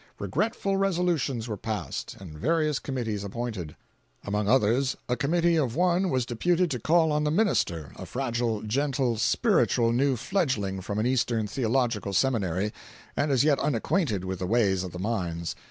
Regretful 0.17 0.77
resolutions 0.77 1.47
were 1.47 1.55
passed 1.57 2.17
and 2.19 2.35
various 2.35 2.79
committees 2.79 3.23
appointed; 3.23 3.75
among 4.23 4.47
others, 4.49 4.97
a 5.07 5.15
committee 5.15 5.57
of 5.57 5.75
one 5.75 6.09
was 6.09 6.25
deputed 6.25 6.71
to 6.71 6.79
call 6.79 7.11
on 7.11 7.23
the 7.23 7.29
minister, 7.29 7.91
a 7.97 8.07
fragile, 8.07 8.63
gentle, 8.63 9.15
spiritual 9.17 9.91
new 9.91 10.15
fledgling 10.15 10.81
from 10.81 10.97
an 10.97 11.05
Eastern 11.05 11.45
theological 11.45 12.13
seminary, 12.13 12.73
and 13.15 13.29
as 13.31 13.43
yet 13.43 13.59
unacquainted 13.59 14.25
with 14.25 14.39
the 14.39 14.47
ways 14.47 14.81
of 14.83 14.91
the 14.91 14.97
mines. 14.97 15.55